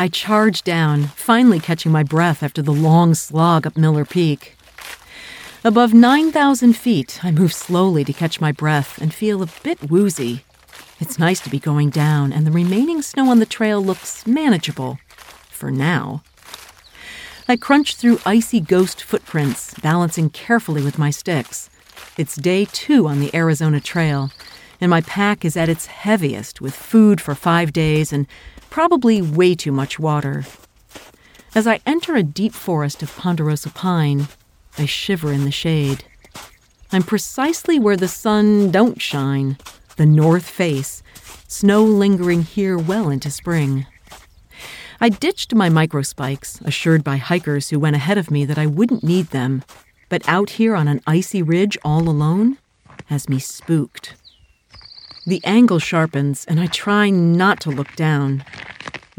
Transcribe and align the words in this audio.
I 0.00 0.08
charge 0.08 0.62
down, 0.62 1.08
finally 1.08 1.60
catching 1.60 1.92
my 1.92 2.02
breath 2.02 2.42
after 2.42 2.62
the 2.62 2.72
long 2.72 3.12
slog 3.12 3.66
up 3.66 3.76
Miller 3.76 4.06
Peak. 4.06 4.56
Above 5.62 5.92
9,000 5.92 6.72
feet, 6.72 7.22
I 7.22 7.30
move 7.30 7.52
slowly 7.52 8.02
to 8.04 8.14
catch 8.14 8.40
my 8.40 8.50
breath 8.50 8.96
and 8.96 9.12
feel 9.12 9.42
a 9.42 9.48
bit 9.62 9.90
woozy. 9.90 10.42
It's 11.00 11.18
nice 11.18 11.38
to 11.40 11.50
be 11.50 11.58
going 11.58 11.90
down, 11.90 12.32
and 12.32 12.46
the 12.46 12.50
remaining 12.50 13.02
snow 13.02 13.30
on 13.30 13.40
the 13.40 13.44
trail 13.44 13.78
looks 13.82 14.26
manageable. 14.26 14.98
For 15.50 15.70
now. 15.70 16.22
I 17.46 17.58
crunch 17.58 17.96
through 17.96 18.20
icy 18.24 18.58
ghost 18.58 19.02
footprints, 19.02 19.74
balancing 19.80 20.30
carefully 20.30 20.82
with 20.82 20.98
my 20.98 21.10
sticks. 21.10 21.68
It's 22.16 22.36
day 22.36 22.64
two 22.64 23.06
on 23.06 23.20
the 23.20 23.36
Arizona 23.36 23.80
Trail, 23.82 24.30
and 24.80 24.88
my 24.88 25.02
pack 25.02 25.44
is 25.44 25.58
at 25.58 25.68
its 25.68 25.84
heaviest 25.84 26.62
with 26.62 26.74
food 26.74 27.20
for 27.20 27.34
five 27.34 27.74
days 27.74 28.14
and 28.14 28.26
probably 28.70 29.20
way 29.20 29.54
too 29.54 29.72
much 29.72 29.98
water. 29.98 30.44
As 31.54 31.66
I 31.66 31.80
enter 31.84 32.14
a 32.14 32.22
deep 32.22 32.54
forest 32.54 33.02
of 33.02 33.14
ponderosa 33.16 33.70
pine, 33.70 34.28
I 34.78 34.86
shiver 34.86 35.32
in 35.32 35.44
the 35.44 35.50
shade. 35.50 36.04
I'm 36.92 37.02
precisely 37.02 37.78
where 37.78 37.96
the 37.96 38.08
sun 38.08 38.70
don't 38.70 39.00
shine, 39.00 39.58
the 39.96 40.06
north 40.06 40.48
face, 40.48 41.02
snow 41.48 41.82
lingering 41.84 42.42
here 42.42 42.78
well 42.78 43.10
into 43.10 43.30
spring. 43.30 43.86
I 45.00 45.08
ditched 45.08 45.54
my 45.54 45.68
microspikes, 45.68 46.64
assured 46.64 47.02
by 47.02 47.16
hikers 47.16 47.70
who 47.70 47.80
went 47.80 47.96
ahead 47.96 48.18
of 48.18 48.30
me 48.30 48.44
that 48.44 48.58
I 48.58 48.66
wouldn't 48.66 49.02
need 49.02 49.28
them, 49.28 49.64
but 50.08 50.28
out 50.28 50.50
here 50.50 50.76
on 50.76 50.88
an 50.88 51.00
icy 51.06 51.42
ridge 51.42 51.78
all 51.84 52.08
alone 52.08 52.58
has 53.06 53.28
me 53.28 53.38
spooked. 53.38 54.14
The 55.26 55.40
angle 55.44 55.78
sharpens, 55.78 56.44
and 56.46 56.60
I 56.60 56.66
try 56.66 57.10
not 57.10 57.60
to 57.60 57.70
look 57.70 57.94
down. 57.96 58.44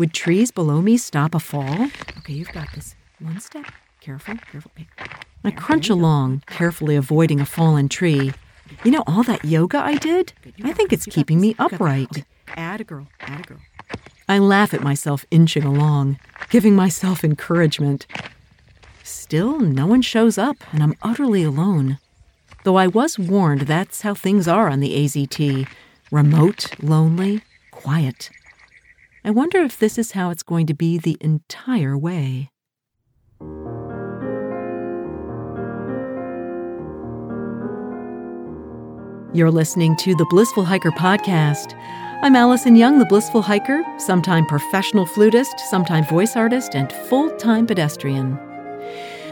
Would 0.02 0.16
trees 0.16 0.50
below 0.50 0.82
me 0.82 0.98
stop 0.98 1.36
a 1.36 1.40
fall? 1.40 1.88
Okay, 2.18 2.34
you've 2.34 2.52
got 2.52 2.74
this. 2.74 2.96
One 3.20 3.40
step. 3.40 3.66
Careful, 4.00 4.34
careful. 4.52 4.72
I 5.44 5.52
crunch 5.52 5.92
along, 5.92 6.42
carefully 6.48 6.96
avoiding 6.96 7.40
a 7.40 7.46
fallen 7.46 7.88
tree. 7.88 8.32
You 8.84 8.90
know, 8.90 9.04
all 9.06 9.22
that 9.22 9.46
yoga 9.46 9.78
I 9.78 9.98
did? 9.98 10.34
I 10.64 10.74
think 10.74 10.92
it's 10.92 11.06
keeping 11.06 11.40
me 11.40 11.56
upright. 11.60 12.26
Add 12.56 12.82
a 12.82 12.84
girl, 12.84 13.10
add 13.20 13.42
a 13.42 13.44
girl. 13.44 13.60
I 14.28 14.40
laugh 14.40 14.74
at 14.74 14.82
myself 14.82 15.24
inching 15.30 15.66
along, 15.66 16.18
giving 16.50 16.76
myself 16.76 17.24
encouragement. 17.24 18.08
Still, 19.04 19.60
no 19.60 19.86
one 19.86 20.02
shows 20.02 20.36
up, 20.36 20.58
and 20.72 20.82
I'm 20.82 20.98
utterly 21.04 21.44
alone. 21.44 22.00
Though 22.64 22.78
I 22.78 22.88
was 22.88 23.20
warned 23.20 23.62
that's 23.62 24.02
how 24.02 24.16
things 24.16 24.48
are 24.48 24.68
on 24.68 24.80
the 24.80 24.96
AZT 24.96 25.68
remote, 26.10 26.74
lonely, 26.82 27.44
quiet. 27.70 28.32
I 29.24 29.30
wonder 29.30 29.60
if 29.60 29.78
this 29.78 30.00
is 30.00 30.14
how 30.14 30.32
it's 30.32 30.42
going 30.42 30.66
to 30.66 30.74
be 30.74 30.98
the 30.98 31.16
entire 31.22 31.96
way. 31.96 32.50
You're 39.32 39.52
listening 39.52 39.96
to 39.98 40.16
the 40.16 40.26
Blissful 40.32 40.66
Hiker 40.66 40.90
podcast. 40.90 41.76
I'm 42.24 42.36
Alison 42.36 42.76
Young, 42.76 42.98
the 42.98 43.06
Blissful 43.06 43.44
Hiker, 43.44 43.84
sometime 44.00 44.48
professional 44.48 45.06
flutist, 45.06 45.60
sometime 45.70 46.04
voice 46.06 46.36
artist, 46.36 46.74
and 46.74 46.92
full 46.92 47.30
time 47.38 47.68
pedestrian. 47.68 48.40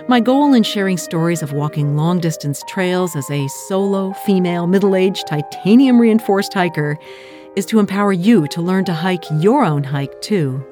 My 0.08 0.20
goal 0.20 0.54
in 0.54 0.62
sharing 0.62 0.98
stories 0.98 1.42
of 1.42 1.54
walking 1.54 1.96
long 1.98 2.20
distance 2.20 2.64
trails 2.68 3.16
as 3.16 3.30
a 3.32 3.48
solo, 3.48 4.14
female, 4.14 4.68
middle 4.68 4.96
aged, 4.96 5.26
titanium 5.26 6.00
reinforced 6.00 6.54
hiker 6.54 7.00
is 7.60 7.66
to 7.66 7.78
empower 7.78 8.14
you 8.14 8.48
to 8.48 8.62
learn 8.62 8.86
to 8.86 8.94
hike 8.94 9.26
your 9.32 9.66
own 9.66 9.84
hike 9.84 10.22
too. 10.22 10.66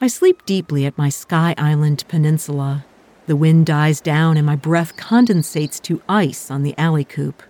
I 0.00 0.06
sleep 0.06 0.46
deeply 0.46 0.86
at 0.86 0.96
my 0.96 1.08
Sky 1.08 1.56
Island 1.58 2.04
Peninsula. 2.06 2.84
The 3.26 3.34
wind 3.34 3.66
dies 3.66 4.00
down 4.00 4.36
and 4.36 4.46
my 4.46 4.54
breath 4.54 4.96
condensates 4.96 5.82
to 5.82 6.00
ice 6.08 6.48
on 6.48 6.62
the 6.62 6.78
alley 6.78 7.02
coop. 7.02 7.42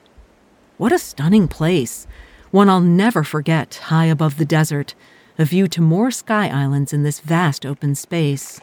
What 0.78 0.90
a 0.90 0.98
stunning 0.98 1.48
place! 1.48 2.06
One 2.50 2.70
I'll 2.70 2.80
never 2.80 3.22
forget, 3.22 3.74
high 3.84 4.06
above 4.06 4.38
the 4.38 4.46
desert, 4.46 4.94
a 5.38 5.44
view 5.44 5.68
to 5.68 5.82
more 5.82 6.10
sky 6.10 6.48
islands 6.48 6.94
in 6.94 7.02
this 7.02 7.20
vast 7.20 7.66
open 7.66 7.94
space. 7.94 8.58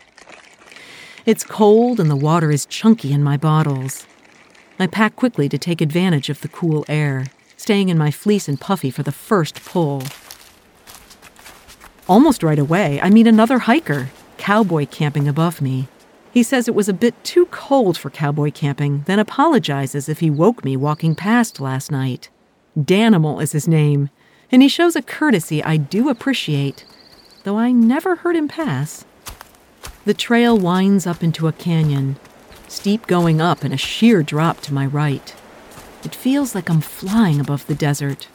It's 1.28 1.44
cold 1.44 2.00
and 2.00 2.10
the 2.10 2.16
water 2.16 2.50
is 2.50 2.66
chunky 2.66 3.14
in 3.14 3.22
my 3.22 3.38
bottles. 3.38 4.08
I 4.80 4.86
pack 4.86 5.16
quickly 5.16 5.50
to 5.50 5.58
take 5.58 5.82
advantage 5.82 6.30
of 6.30 6.42
the 6.42 6.48
cool 6.48 6.86
air, 6.88 7.26
staying 7.68 7.90
in 7.90 7.98
my 7.98 8.10
fleece 8.10 8.48
and 8.48 8.62
puffy 8.62 8.90
for 8.90 9.04
the 9.04 9.12
first 9.12 9.66
pull. 9.66 10.02
Almost 12.08 12.42
right 12.42 12.58
away, 12.58 13.02
I 13.02 13.10
meet 13.10 13.28
another 13.28 13.60
hiker, 13.60 14.08
cowboy 14.38 14.86
camping 14.86 15.28
above 15.28 15.62
me. 15.62 15.90
He 16.32 16.44
says 16.44 16.70
it 16.70 16.76
was 16.76 16.88
a 16.88 16.94
bit 16.94 17.22
too 17.26 17.46
cold 17.48 17.98
for 17.98 18.10
cowboy 18.10 18.52
camping, 18.52 19.04
then 19.06 19.20
apologizes 19.20 20.08
if 20.08 20.22
he 20.22 20.30
woke 20.30 20.64
me 20.64 20.78
walking 20.78 21.14
past 21.14 21.60
last 21.60 21.92
night. 21.92 22.30
Danimal 22.80 23.44
is 23.44 23.52
his 23.52 23.68
name, 23.68 24.12
and 24.50 24.62
he 24.62 24.70
shows 24.70 24.96
a 24.96 25.02
courtesy 25.02 25.62
I 25.62 25.76
do 25.76 26.08
appreciate, 26.08 26.86
though 27.44 27.58
I 27.58 27.74
never 27.74 28.16
heard 28.16 28.38
him 28.38 28.48
pass. 28.48 29.04
The 30.06 30.14
trail 30.14 30.58
winds 30.58 31.06
up 31.06 31.22
into 31.22 31.50
a 31.50 31.52
canyon, 31.52 32.16
steep 32.70 33.08
going 33.08 33.42
up 33.42 33.66
and 33.66 33.74
a 33.74 33.78
sheer 33.78 34.24
drop 34.24 34.62
to 34.62 34.74
my 34.74 34.86
right. 34.86 35.36
It 36.04 36.16
feels 36.16 36.56
like 36.56 36.70
I'm 36.70 36.82
flying 36.82 37.40
above 37.40 37.68
the 37.68 37.76
desert. 37.76 38.28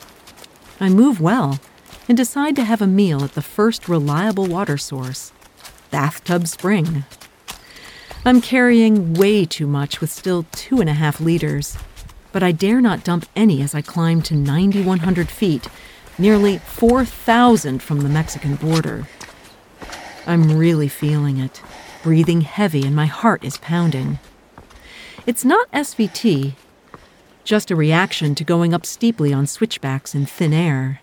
I 0.81 0.89
move 0.89 1.21
well 1.21 1.61
and 2.09 2.17
decide 2.17 2.57
to 2.57 2.65
have 2.65 2.83
a 2.83 2.87
meal 2.87 3.23
at 3.23 3.33
the 3.33 3.43
first 3.43 3.89
reliable 3.89 4.47
water 4.47 4.77
source, 4.77 5.33
Bathtub 5.91 6.49
Spring. 6.49 7.05
I'm 8.25 8.41
carrying 8.41 9.15
way 9.15 9.45
too 9.45 9.67
much 9.67 10.01
with 10.01 10.11
still 10.11 10.47
two 10.53 10.81
and 10.81 10.89
a 10.89 10.95
half 10.95 11.21
liters, 11.21 11.77
but 12.33 12.43
I 12.43 12.53
dare 12.53 12.81
not 12.81 13.05
dump 13.05 13.27
any 13.35 13.63
as 13.63 13.75
I 13.75 13.83
climb 13.83 14.23
to 14.23 14.35
9,100 14.35 15.29
feet 15.29 15.69
nearly 16.19 16.59
4,000 16.59 17.83
from 17.83 18.01
the 18.01 18.09
Mexican 18.09 18.57
border. 18.57 19.09
I'm 20.27 20.57
really 20.57 20.89
feeling 20.89 21.39
it, 21.39 21.61
breathing 22.03 22.43
heavy, 22.43 22.85
and 22.87 22.95
my 22.95 23.07
heart 23.07 23.45
is 23.45 23.59
pounding. 23.59 24.19
It's 25.27 25.45
not 25.45 25.71
SVT, 25.73 26.55
just 27.45 27.71
a 27.71 27.77
reaction 27.77 28.35
to 28.35 28.45
going 28.45 28.73
up 28.73 28.87
steeply 28.87 29.33
on 29.33 29.47
switchbacks 29.47 30.15
in 30.15 30.27
thin 30.27 30.53
air. 30.53 31.01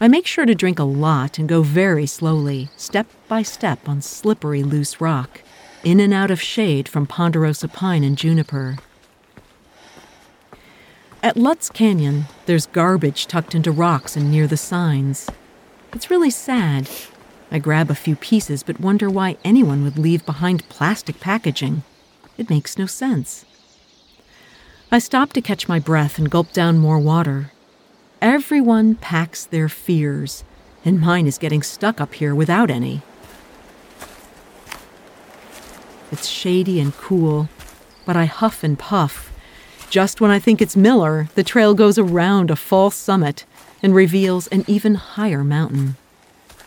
I 0.00 0.08
make 0.08 0.26
sure 0.26 0.46
to 0.46 0.54
drink 0.54 0.78
a 0.78 0.84
lot 0.84 1.38
and 1.38 1.48
go 1.48 1.62
very 1.62 2.06
slowly, 2.06 2.68
step 2.76 3.06
by 3.26 3.42
step 3.42 3.88
on 3.88 4.00
slippery, 4.00 4.62
loose 4.62 5.00
rock, 5.00 5.42
in 5.82 6.00
and 6.00 6.14
out 6.14 6.30
of 6.30 6.40
shade 6.40 6.88
from 6.88 7.06
ponderosa 7.06 7.68
pine 7.68 8.04
and 8.04 8.16
juniper. 8.16 8.78
At 11.20 11.36
Lutz 11.36 11.68
Canyon, 11.68 12.26
there's 12.46 12.66
garbage 12.66 13.26
tucked 13.26 13.54
into 13.54 13.72
rocks 13.72 14.16
and 14.16 14.30
near 14.30 14.46
the 14.46 14.56
signs. 14.56 15.28
It's 15.92 16.10
really 16.10 16.30
sad. 16.30 16.88
I 17.50 17.58
grab 17.58 17.90
a 17.90 17.96
few 17.96 18.14
pieces 18.14 18.62
but 18.62 18.78
wonder 18.78 19.10
why 19.10 19.36
anyone 19.42 19.82
would 19.82 19.98
leave 19.98 20.24
behind 20.24 20.68
plastic 20.68 21.18
packaging. 21.18 21.82
It 22.36 22.50
makes 22.50 22.78
no 22.78 22.86
sense. 22.86 23.44
I 24.90 24.98
stop 24.98 25.32
to 25.34 25.42
catch 25.42 25.68
my 25.68 25.78
breath 25.78 26.18
and 26.18 26.30
gulp 26.30 26.52
down 26.52 26.78
more 26.78 26.98
water. 26.98 27.52
Everyone 28.22 28.94
packs 28.94 29.44
their 29.44 29.68
fears, 29.68 30.44
and 30.84 31.00
mine 31.00 31.26
is 31.26 31.38
getting 31.38 31.62
stuck 31.62 32.00
up 32.00 32.14
here 32.14 32.34
without 32.34 32.70
any. 32.70 33.02
It's 36.10 36.26
shady 36.26 36.80
and 36.80 36.96
cool, 36.96 37.48
but 38.06 38.16
I 38.16 38.24
huff 38.24 38.64
and 38.64 38.78
puff 38.78 39.30
just 39.90 40.20
when 40.20 40.30
I 40.30 40.38
think 40.38 40.60
it's 40.60 40.76
Miller, 40.76 41.28
the 41.34 41.42
trail 41.42 41.72
goes 41.72 41.98
around 41.98 42.50
a 42.50 42.56
false 42.56 42.94
summit 42.94 43.46
and 43.82 43.94
reveals 43.94 44.46
an 44.48 44.64
even 44.66 44.96
higher 44.96 45.42
mountain. 45.42 45.96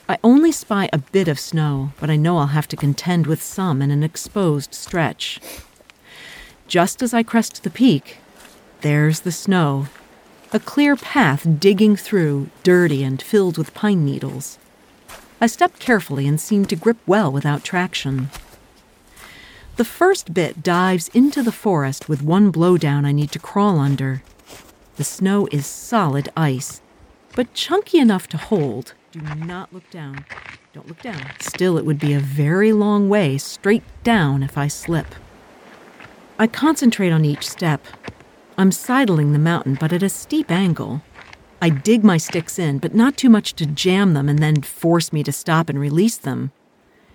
I 0.09 0.17
only 0.24 0.51
spy 0.51 0.89
a 0.91 0.97
bit 0.97 1.27
of 1.27 1.39
snow, 1.39 1.91
but 2.00 2.09
I 2.09 2.15
know 2.15 2.39
I'll 2.39 2.47
have 2.47 2.67
to 2.69 2.75
contend 2.75 3.27
with 3.27 3.44
some 3.44 3.79
in 3.79 3.91
an 3.91 4.01
exposed 4.01 4.74
stretch. 4.74 5.39
Just 6.71 7.03
as 7.03 7.13
I 7.13 7.21
crest 7.21 7.63
the 7.63 7.69
peak, 7.69 8.19
there's 8.79 9.19
the 9.19 9.31
snow, 9.33 9.88
a 10.53 10.59
clear 10.59 10.95
path 10.95 11.45
digging 11.59 11.97
through, 11.97 12.50
dirty 12.63 13.03
and 13.03 13.21
filled 13.21 13.57
with 13.57 13.73
pine 13.73 14.06
needles. 14.06 14.57
I 15.41 15.47
step 15.47 15.79
carefully 15.79 16.25
and 16.29 16.39
seem 16.39 16.63
to 16.68 16.77
grip 16.77 16.95
well 17.06 17.29
without 17.29 17.65
traction. 17.65 18.29
The 19.75 19.83
first 19.83 20.33
bit 20.33 20.63
dives 20.63 21.09
into 21.09 21.44
the 21.44 21.51
forest 21.51 22.07
with 22.07 22.23
one 22.23 22.53
blowdown 22.53 23.06
I 23.06 23.12
need 23.12 23.33
to 23.33 23.39
crawl 23.39 23.77
under. 23.77 24.24
The 24.95 25.03
snow 25.03 25.50
is 25.51 25.65
solid 25.65 26.29
ice, 26.38 26.81
but 27.35 27.53
chunky 27.53 27.97
enough 28.00 28.29
to 28.29 28.38
hold. 28.38 28.94
Do 29.12 29.19
not 29.19 29.74
look 29.74 29.89
down. 29.89 30.24
Don't 30.71 30.88
look 30.88 31.01
down. 31.01 31.33
Still, 31.41 31.77
it 31.77 31.83
would 31.83 32.00
be 32.00 32.13
a 32.13 32.21
very 32.21 32.71
long 32.71 33.09
way 33.09 33.38
straight 33.38 33.83
down 34.06 34.41
if 34.41 34.57
I 34.57 34.69
slip. 34.69 35.07
I 36.41 36.47
concentrate 36.47 37.11
on 37.11 37.23
each 37.23 37.47
step. 37.47 37.85
I'm 38.57 38.71
sidling 38.71 39.31
the 39.31 39.38
mountain, 39.38 39.77
but 39.79 39.93
at 39.93 40.01
a 40.01 40.09
steep 40.09 40.49
angle. 40.49 41.03
I 41.61 41.69
dig 41.69 42.03
my 42.03 42.17
sticks 42.17 42.57
in, 42.57 42.79
but 42.79 42.95
not 42.95 43.15
too 43.15 43.29
much 43.29 43.53
to 43.57 43.67
jam 43.67 44.15
them 44.15 44.27
and 44.27 44.39
then 44.39 44.63
force 44.63 45.13
me 45.13 45.21
to 45.21 45.31
stop 45.31 45.69
and 45.69 45.79
release 45.79 46.17
them. 46.17 46.51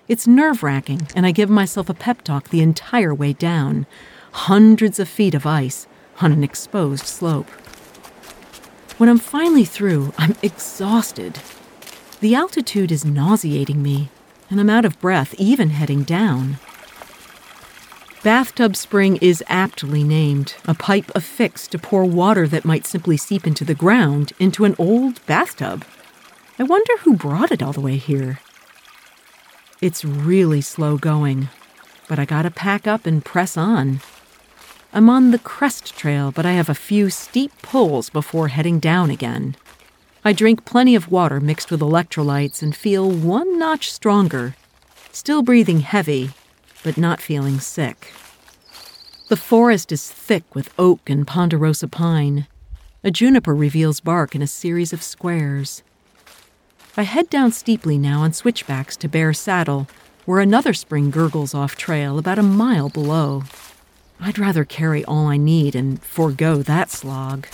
It's 0.06 0.28
nerve 0.28 0.62
wracking, 0.62 1.08
and 1.16 1.26
I 1.26 1.32
give 1.32 1.50
myself 1.50 1.88
a 1.88 1.94
pep 1.94 2.22
talk 2.22 2.50
the 2.50 2.60
entire 2.60 3.12
way 3.12 3.32
down 3.32 3.86
hundreds 4.30 5.00
of 5.00 5.08
feet 5.08 5.34
of 5.34 5.44
ice 5.44 5.88
on 6.20 6.30
an 6.30 6.44
exposed 6.44 7.06
slope. 7.06 7.50
When 8.96 9.08
I'm 9.08 9.18
finally 9.18 9.64
through, 9.64 10.14
I'm 10.18 10.36
exhausted. 10.40 11.40
The 12.20 12.36
altitude 12.36 12.92
is 12.92 13.04
nauseating 13.04 13.82
me, 13.82 14.08
and 14.48 14.60
I'm 14.60 14.70
out 14.70 14.84
of 14.84 15.00
breath 15.00 15.34
even 15.36 15.70
heading 15.70 16.04
down. 16.04 16.58
Bathtub 18.26 18.74
Spring 18.74 19.18
is 19.18 19.44
aptly 19.46 20.02
named, 20.02 20.56
a 20.64 20.74
pipe 20.74 21.12
affixed 21.14 21.70
to 21.70 21.78
pour 21.78 22.04
water 22.04 22.48
that 22.48 22.64
might 22.64 22.84
simply 22.84 23.16
seep 23.16 23.46
into 23.46 23.64
the 23.64 23.72
ground 23.72 24.32
into 24.40 24.64
an 24.64 24.74
old 24.80 25.24
bathtub. 25.26 25.84
I 26.58 26.64
wonder 26.64 26.96
who 27.02 27.14
brought 27.14 27.52
it 27.52 27.62
all 27.62 27.72
the 27.72 27.80
way 27.80 27.98
here. 27.98 28.40
It's 29.80 30.04
really 30.04 30.60
slow 30.60 30.96
going, 30.96 31.50
but 32.08 32.18
I 32.18 32.24
gotta 32.24 32.50
pack 32.50 32.88
up 32.88 33.06
and 33.06 33.24
press 33.24 33.56
on. 33.56 34.00
I'm 34.92 35.08
on 35.08 35.30
the 35.30 35.38
crest 35.38 35.96
trail, 35.96 36.32
but 36.32 36.44
I 36.44 36.54
have 36.54 36.68
a 36.68 36.74
few 36.74 37.10
steep 37.10 37.52
pulls 37.62 38.10
before 38.10 38.48
heading 38.48 38.80
down 38.80 39.08
again. 39.08 39.54
I 40.24 40.32
drink 40.32 40.64
plenty 40.64 40.96
of 40.96 41.12
water 41.12 41.38
mixed 41.38 41.70
with 41.70 41.78
electrolytes 41.78 42.60
and 42.60 42.74
feel 42.74 43.08
one 43.08 43.56
notch 43.56 43.92
stronger, 43.92 44.56
still 45.12 45.42
breathing 45.42 45.78
heavy, 45.78 46.32
but 46.86 46.96
not 46.96 47.20
feeling 47.20 47.58
sick. 47.58 48.12
The 49.26 49.36
forest 49.36 49.90
is 49.90 50.08
thick 50.08 50.54
with 50.54 50.72
oak 50.78 51.10
and 51.10 51.26
ponderosa 51.26 51.88
pine. 51.88 52.46
A 53.02 53.10
juniper 53.10 53.56
reveals 53.56 53.98
bark 53.98 54.36
in 54.36 54.40
a 54.40 54.46
series 54.46 54.92
of 54.92 55.02
squares. 55.02 55.82
I 56.96 57.02
head 57.02 57.28
down 57.28 57.50
steeply 57.50 57.98
now 57.98 58.20
on 58.20 58.32
switchbacks 58.32 58.96
to 58.98 59.08
Bear 59.08 59.32
Saddle, 59.32 59.88
where 60.26 60.38
another 60.38 60.72
spring 60.72 61.10
gurgles 61.10 61.54
off 61.54 61.74
trail 61.74 62.18
about 62.18 62.38
a 62.38 62.44
mile 62.44 62.88
below. 62.88 63.42
I'd 64.20 64.38
rather 64.38 64.64
carry 64.64 65.04
all 65.06 65.26
I 65.26 65.38
need 65.38 65.74
and 65.74 66.00
forego 66.04 66.62
that 66.62 66.90
slog. 66.90 67.48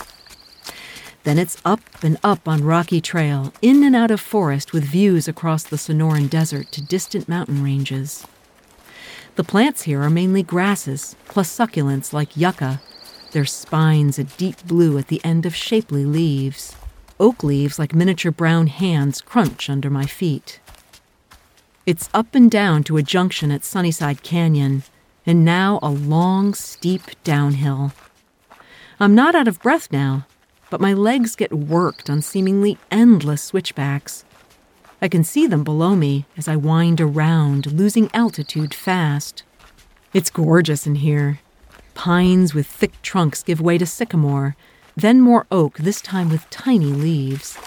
Then 1.23 1.39
it's 1.39 1.57
up 1.65 1.81
and 2.03 2.19
up 2.23 2.47
on 2.47 2.63
rocky 2.63 3.01
trail, 3.01 3.51
in 3.63 3.83
and 3.83 3.95
out 3.95 4.11
of 4.11 4.21
forest 4.21 4.73
with 4.73 4.83
views 4.83 5.27
across 5.27 5.63
the 5.63 5.77
Sonoran 5.77 6.29
Desert 6.29 6.71
to 6.73 6.83
distant 6.83 7.27
mountain 7.27 7.63
ranges. 7.63 8.27
The 9.35 9.43
plants 9.43 9.81
here 9.81 10.01
are 10.03 10.11
mainly 10.11 10.43
grasses, 10.43 11.15
plus 11.25 11.49
succulents 11.49 12.13
like 12.13 12.37
yucca, 12.37 12.79
their 13.31 13.45
spines 13.45 14.19
a 14.19 14.25
deep 14.25 14.63
blue 14.63 14.99
at 14.99 15.07
the 15.07 15.23
end 15.25 15.47
of 15.47 15.55
shapely 15.55 16.05
leaves. 16.05 16.75
Oak 17.19 17.43
leaves 17.43 17.79
like 17.79 17.95
miniature 17.95 18.31
brown 18.31 18.67
hands 18.67 19.21
crunch 19.21 19.71
under 19.71 19.89
my 19.89 20.05
feet. 20.05 20.59
It's 21.87 22.11
up 22.13 22.35
and 22.35 22.49
down 22.51 22.83
to 22.83 22.97
a 22.97 23.01
junction 23.01 23.51
at 23.51 23.65
Sunnyside 23.65 24.21
Canyon, 24.21 24.83
and 25.25 25.43
now 25.43 25.79
a 25.81 25.89
long, 25.89 26.53
steep 26.53 27.01
downhill. 27.23 27.91
I'm 28.99 29.15
not 29.15 29.33
out 29.33 29.47
of 29.47 29.61
breath 29.63 29.91
now, 29.91 30.27
but 30.69 30.79
my 30.79 30.93
legs 30.93 31.35
get 31.35 31.51
worked 31.51 32.07
on 32.07 32.21
seemingly 32.21 32.77
endless 32.91 33.41
switchbacks. 33.41 34.25
I 35.03 35.09
can 35.09 35.25
see 35.25 35.47
them 35.47 35.65
below 35.65 35.97
me 35.97 36.25
as 36.37 36.47
I 36.47 36.55
wind 36.55 37.01
around, 37.01 37.73
losing 37.73 38.09
altitude 38.13 38.73
fast. 38.73 39.43
It's 40.13 40.29
gorgeous 40.29 40.87
in 40.87 40.95
here. 40.95 41.41
Pines 41.93 42.53
with 42.53 42.65
thick 42.65 42.93
trunks 43.01 43.43
give 43.43 43.59
way 43.59 43.77
to 43.77 43.85
sycamore, 43.85 44.55
then 44.95 45.19
more 45.19 45.45
oak, 45.51 45.77
this 45.77 45.99
time 45.99 46.29
with 46.29 46.49
tiny 46.49 46.85
leaves. 46.85 47.57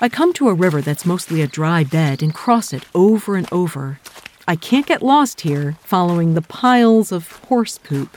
I 0.00 0.08
come 0.08 0.32
to 0.32 0.48
a 0.48 0.54
river 0.54 0.80
that's 0.80 1.04
mostly 1.04 1.42
a 1.42 1.46
dry 1.46 1.84
bed 1.84 2.22
and 2.22 2.32
cross 2.32 2.72
it 2.72 2.86
over 2.94 3.36
and 3.36 3.46
over. 3.52 4.00
I 4.48 4.56
can't 4.56 4.86
get 4.86 5.02
lost 5.02 5.42
here, 5.42 5.76
following 5.82 6.32
the 6.32 6.40
piles 6.40 7.12
of 7.12 7.32
horse 7.48 7.76
poop. 7.76 8.16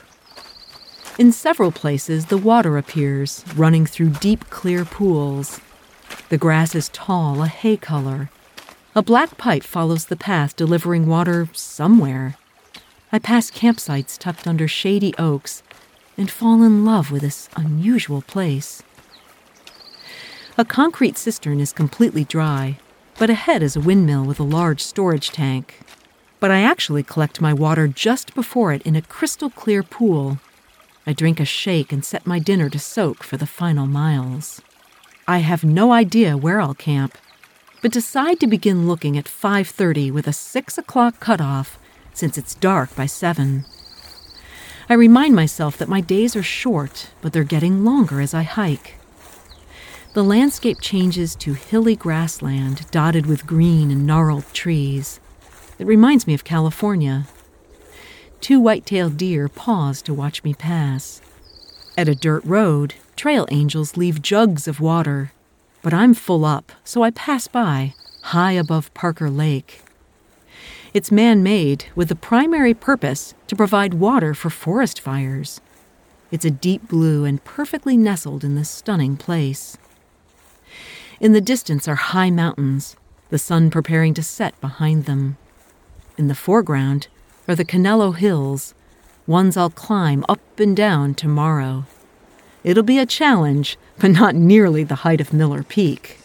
In 1.20 1.34
several 1.34 1.74
places, 1.74 2.28
the 2.28 2.38
water 2.38 2.78
appears, 2.78 3.44
running 3.58 3.86
through 3.86 4.12
deep, 4.12 4.50
clear 4.50 4.86
pools. 4.86 5.60
The 6.30 6.38
grass 6.38 6.76
is 6.76 6.90
tall, 6.90 7.42
a 7.42 7.48
hay 7.48 7.78
color. 7.78 8.30
A 8.96 9.02
black 9.02 9.38
pipe 9.38 9.64
follows 9.64 10.06
the 10.06 10.16
path, 10.16 10.56
delivering 10.56 11.08
water 11.08 11.48
somewhere. 11.54 12.38
I 13.12 13.20
pass 13.20 13.52
campsites 13.52 14.18
tucked 14.18 14.48
under 14.48 14.68
shady 14.68 15.14
oaks 15.18 15.64
and 16.18 16.30
fall 16.30 16.64
in 16.64 16.86
love 16.86 17.12
with 17.12 17.22
this 17.22 17.50
unusual 17.56 18.22
place. 18.22 18.84
A 20.58 20.66
concrete 20.66 21.18
cistern 21.18 21.60
is 21.60 21.74
completely 21.74 22.24
dry, 22.24 22.78
but 23.18 23.30
ahead 23.30 23.64
is 23.64 23.76
a 23.76 23.82
windmill 23.82 24.24
with 24.24 24.40
a 24.40 24.44
large 24.44 24.82
storage 24.82 25.30
tank. 25.32 25.80
But 26.40 26.52
I 26.52 26.62
actually 26.62 27.04
collect 27.04 27.42
my 27.42 27.54
water 27.54 27.88
just 27.88 28.36
before 28.36 28.74
it 28.74 28.82
in 28.84 28.96
a 28.96 29.02
crystal 29.02 29.50
clear 29.50 29.82
pool. 29.82 30.40
I 31.08 31.14
drink 31.14 31.40
a 31.40 31.46
shake 31.46 31.92
and 31.92 32.06
set 32.06 32.28
my 32.28 32.40
dinner 32.40 32.70
to 32.70 32.80
soak 32.80 33.24
for 33.24 33.38
the 33.38 33.48
final 33.48 33.88
miles. 33.88 34.62
I 35.28 35.38
have 35.38 35.64
no 35.64 35.94
idea 35.94 36.36
where 36.36 36.60
I'll 36.60 36.74
camp, 36.74 37.18
but 37.82 37.94
decide 37.94 38.42
to 38.42 38.48
begin 38.48 38.88
looking 38.88 39.18
at 39.18 39.30
5:30 39.30 40.12
with 40.12 40.28
a 40.28 40.34
6 40.34 40.78
o'clock 40.78 41.22
cutoff 41.22 41.80
since 42.14 42.38
it's 42.38 42.56
dark 42.56 42.94
by 42.94 43.06
7. 43.06 43.64
I 44.90 44.94
remind 44.94 45.34
myself 45.34 45.78
that 45.78 45.88
my 45.88 46.02
days 46.02 46.36
are 46.36 46.44
short, 46.44 47.12
but 47.22 47.32
they're 47.32 47.46
getting 47.46 47.86
longer 47.86 48.20
as 48.20 48.34
I 48.34 48.44
hike. 48.44 48.96
The 50.14 50.26
landscape 50.26 50.82
changes 50.82 51.36
to 51.36 51.54
hilly 51.54 51.96
grassland 51.96 52.92
dotted 52.92 53.26
with 53.26 53.48
green 53.48 53.92
and 53.92 54.06
gnarled 54.06 54.46
trees. 54.52 55.22
It 55.80 55.88
reminds 55.88 56.28
me 56.28 56.34
of 56.34 56.44
California. 56.44 57.28
Two 58.42 58.60
white 58.60 58.86
tailed 58.86 59.16
deer 59.16 59.48
pause 59.48 60.02
to 60.02 60.14
watch 60.14 60.44
me 60.44 60.54
pass. 60.54 61.22
At 61.96 62.10
a 62.10 62.16
dirt 62.16 62.44
road, 62.44 62.96
trail 63.16 63.46
angels 63.52 63.98
leave 63.98 64.22
jugs 64.22 64.68
of 64.68 64.80
water, 64.80 65.32
but 65.84 65.94
I'm 65.94 66.16
full 66.16 66.44
up, 66.44 66.72
so 66.84 67.04
I 67.04 67.12
pass 67.12 67.48
by, 67.48 67.94
high 68.24 68.54
above 68.54 68.92
Parker 68.96 69.30
Lake. 69.30 69.82
It's 70.96 71.12
man 71.12 71.44
made 71.44 71.86
with 71.94 72.10
the 72.10 72.16
primary 72.16 72.74
purpose 72.74 73.36
to 73.48 73.56
provide 73.56 73.94
water 73.94 74.34
for 74.34 74.50
forest 74.50 75.00
fires. 75.00 75.62
It's 76.32 76.46
a 76.46 76.52
deep 76.52 76.88
blue 76.88 77.26
and 77.26 77.44
perfectly 77.44 77.96
nestled 77.96 78.44
in 78.44 78.56
this 78.56 78.72
stunning 78.72 79.16
place. 79.16 79.78
In 81.20 81.34
the 81.34 81.42
distance 81.42 81.88
are 81.88 81.96
high 81.96 82.32
mountains, 82.32 82.96
the 83.30 83.38
sun 83.38 83.70
preparing 83.70 84.16
to 84.16 84.24
set 84.24 84.60
behind 84.60 85.06
them. 85.06 85.38
In 86.18 86.28
the 86.28 86.36
foreground 86.36 87.08
are 87.48 87.56
the 87.56 87.66
Canelo 87.66 88.16
Hills, 88.16 88.74
ones 89.28 89.58
I'll 89.58 89.70
climb 89.70 90.26
up 90.28 90.60
and 90.60 90.76
down 90.76 91.16
tomorrow. 91.16 91.86
It'll 92.64 92.84
be 92.84 93.00
a 93.00 93.06
challenge, 93.06 93.78
but 94.00 94.12
not 94.12 94.36
nearly 94.36 94.84
the 94.84 95.04
height 95.04 95.22
of 95.22 95.34
Miller 95.34 95.64
Peak. 95.64 96.20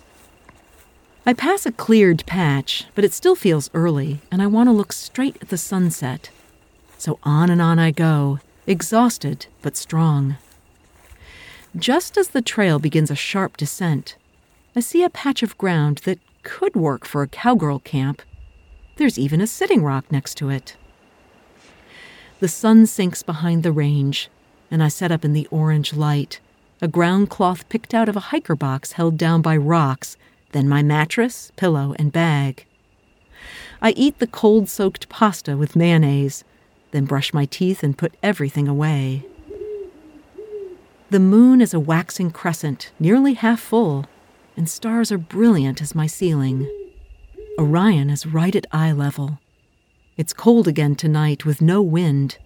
I 1.27 1.33
pass 1.33 1.67
a 1.67 1.73
cleared 1.73 2.25
patch, 2.27 2.87
but 2.95 3.05
it 3.05 3.13
still 3.13 3.35
feels 3.35 3.71
early, 3.75 4.21
and 4.31 4.41
I 4.41 4.47
want 4.47 4.69
to 4.69 4.73
look 4.73 4.93
straight 4.93 5.37
at 5.43 5.49
the 5.49 5.59
sunset. 5.59 6.31
So 6.97 7.19
on 7.23 7.51
and 7.51 7.61
on 7.61 7.79
I 7.79 7.91
go, 7.91 8.39
exhausted 8.67 9.47
but 9.61 9.77
strong. 9.77 10.37
Just 11.77 12.17
as 12.17 12.29
the 12.29 12.41
trail 12.41 12.79
begins 12.79 13.11
a 13.11 13.15
sharp 13.15 13.57
descent, 13.57 14.17
I 14.75 14.81
see 14.81 15.03
a 15.03 15.11
patch 15.11 15.43
of 15.43 15.59
ground 15.59 15.99
that 16.05 16.19
could 16.43 16.75
work 16.75 17.05
for 17.05 17.23
a 17.23 17.29
cowgirl 17.29 17.81
camp. 17.81 18.23
There's 18.97 19.19
even 19.19 19.41
a 19.41 19.47
sitting 19.47 19.83
rock 19.83 20.11
next 20.11 20.37
to 20.37 20.49
it. 20.49 20.77
The 22.41 22.49
sun 22.49 22.87
sinks 22.87 23.23
behind 23.23 23.63
the 23.63 23.73
range, 23.73 24.31
and 24.71 24.83
I 24.83 24.89
set 24.89 25.11
up 25.11 25.25
in 25.25 25.33
the 25.33 25.49
orange 25.51 25.93
light, 25.93 26.41
a 26.81 26.89
ground 26.89 27.31
cloth 27.31 27.69
picked 27.69 27.93
out 27.93 28.09
of 28.09 28.17
a 28.17 28.31
hiker 28.31 28.55
box 28.55 28.93
held 28.93 29.17
down 29.17 29.43
by 29.43 29.57
rocks 29.57 30.17
then 30.53 30.69
my 30.69 30.83
mattress, 30.83 31.53
pillow, 31.57 31.95
and 31.99 32.13
bag. 32.13 32.65
I 33.81 33.91
eat 33.93 34.19
the 34.19 34.27
cold 34.27 34.69
soaked 34.69 35.09
pasta 35.09 35.57
with 35.57 35.77
mayonnaise, 35.77 36.45
then 36.91 37.05
brush 37.05 37.35
my 37.35 37.45
teeth 37.45 37.83
and 37.83 37.99
put 37.99 38.17
everything 38.23 38.67
away. 38.67 39.27
The 41.11 41.21
moon 41.21 41.61
is 41.61 41.75
a 41.75 41.81
waxing 41.81 42.31
crescent, 42.31 42.93
nearly 42.99 43.35
half 43.35 43.61
full, 43.61 44.07
and 44.57 44.69
stars 44.69 45.13
are 45.13 45.19
brilliant 45.19 45.81
as 45.81 45.95
my 45.95 46.07
ceiling. 46.07 46.69
Orion 47.59 48.11
is 48.11 48.27
right 48.27 48.55
at 48.55 48.67
eye 48.73 48.93
level. 48.93 49.39
It's 50.19 50.33
cold 50.33 50.67
again 50.67 50.97
tonight 50.97 51.45
with 51.45 51.63
no 51.63 51.81
wind, 51.81 52.39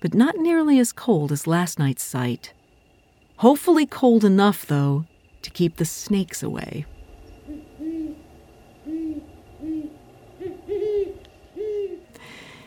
but 0.00 0.12
not 0.12 0.38
nearly 0.38 0.80
as 0.80 0.90
cold 0.90 1.30
as 1.30 1.46
last 1.46 1.78
night's 1.78 2.02
site. 2.02 2.52
Hopefully, 3.36 3.86
cold 3.86 4.24
enough, 4.24 4.66
though, 4.66 5.04
to 5.42 5.50
keep 5.50 5.76
the 5.76 5.84
snakes 5.84 6.42
away. 6.42 6.84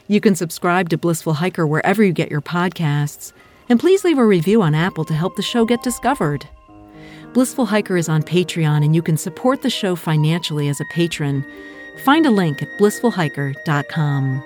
You 0.08 0.22
can 0.22 0.36
subscribe 0.36 0.88
to 0.90 0.98
Blissful 0.98 1.34
Hiker 1.34 1.68
wherever 1.68 2.02
you 2.02 2.14
get 2.14 2.32
your 2.32 2.40
podcasts, 2.40 3.34
and 3.68 3.78
please 3.78 4.06
leave 4.06 4.18
a 4.18 4.26
review 4.26 4.62
on 4.62 4.74
Apple 4.74 5.04
to 5.04 5.14
help 5.14 5.36
the 5.36 5.42
show 5.42 5.66
get 5.66 5.84
discovered. 5.84 6.48
Blissful 7.34 7.66
Hiker 7.66 7.98
is 7.98 8.08
on 8.08 8.24
Patreon, 8.24 8.86
and 8.86 8.96
you 8.96 9.02
can 9.02 9.18
support 9.18 9.64
the 9.64 9.70
show 9.70 9.98
financially 9.98 10.70
as 10.70 10.80
a 10.80 10.86
patron. 10.94 11.46
Find 12.00 12.26
a 12.26 12.32
link 12.32 12.62
at 12.62 12.70
blissfulhiker.com. 12.78 14.44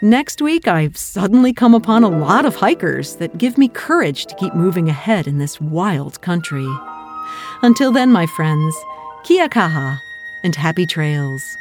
Next 0.00 0.42
week, 0.42 0.68
I've 0.68 0.98
suddenly 0.98 1.54
come 1.54 1.74
upon 1.74 2.04
a 2.04 2.08
lot 2.08 2.44
of 2.44 2.56
hikers 2.56 3.16
that 3.16 3.38
give 3.38 3.56
me 3.56 3.68
courage 3.68 4.26
to 4.26 4.34
keep 4.34 4.54
moving 4.54 4.88
ahead 4.88 5.26
in 5.26 5.38
this 5.38 5.60
wild 5.60 6.20
country. 6.20 6.68
Until 7.62 7.90
then, 7.90 8.12
my 8.12 8.26
friends, 8.26 8.76
kia 9.24 9.48
kaha 9.48 9.98
and 10.42 10.54
happy 10.54 10.84
trails. 10.84 11.56